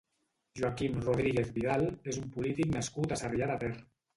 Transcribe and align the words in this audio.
Joaquim 0.59 0.95
Rodríguez 1.03 1.51
Vidal 1.59 1.85
és 2.15 2.19
un 2.25 2.33
polític 2.39 2.75
nascut 2.79 3.15
a 3.15 3.21
Sarrià 3.25 3.53
de 3.53 3.63
Ter. 3.67 3.75